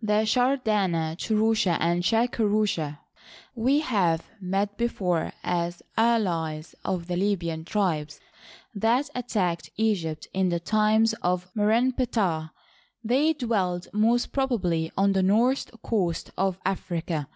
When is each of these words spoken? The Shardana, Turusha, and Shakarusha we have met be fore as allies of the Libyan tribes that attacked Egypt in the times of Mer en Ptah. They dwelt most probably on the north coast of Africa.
The 0.00 0.24
Shardana, 0.24 1.16
Turusha, 1.16 1.76
and 1.80 2.04
Shakarusha 2.04 3.00
we 3.56 3.80
have 3.80 4.24
met 4.40 4.76
be 4.78 4.86
fore 4.86 5.32
as 5.42 5.82
allies 5.96 6.76
of 6.84 7.08
the 7.08 7.16
Libyan 7.16 7.64
tribes 7.64 8.20
that 8.72 9.10
attacked 9.16 9.70
Egypt 9.76 10.28
in 10.32 10.48
the 10.48 10.60
times 10.60 11.12
of 11.22 11.50
Mer 11.56 11.72
en 11.72 11.90
Ptah. 11.92 12.50
They 13.02 13.32
dwelt 13.32 13.88
most 13.92 14.30
probably 14.30 14.92
on 14.96 15.10
the 15.12 15.24
north 15.24 15.68
coast 15.82 16.30
of 16.38 16.60
Africa. 16.64 17.26